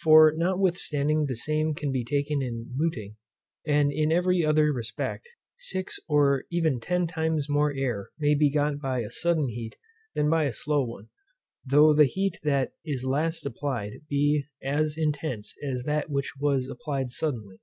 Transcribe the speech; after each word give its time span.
For, 0.00 0.30
notwithstanding 0.36 1.26
the 1.26 1.34
same 1.34 1.74
care 1.74 1.90
be 1.90 2.04
taken 2.04 2.40
in 2.40 2.72
luting, 2.80 3.16
and 3.66 3.90
in 3.90 4.12
every 4.12 4.44
other 4.46 4.72
respect, 4.72 5.28
six 5.58 5.98
or 6.08 6.44
even 6.48 6.78
ten 6.78 7.08
times 7.08 7.48
more 7.50 7.74
air 7.76 8.10
may 8.16 8.36
be 8.36 8.52
got 8.52 8.78
by 8.78 9.00
a 9.00 9.10
sudden 9.10 9.48
heat 9.48 9.74
than 10.14 10.30
by 10.30 10.44
a 10.44 10.52
slow 10.52 10.84
one, 10.84 11.08
though 11.66 11.92
the 11.92 12.06
heat 12.06 12.38
that 12.44 12.70
is 12.84 13.04
last 13.04 13.44
applied 13.46 14.06
be 14.08 14.44
as 14.62 14.96
intense 14.96 15.54
as 15.66 15.82
that 15.82 16.08
which 16.08 16.34
was 16.38 16.68
applied 16.68 17.10
suddenly. 17.10 17.58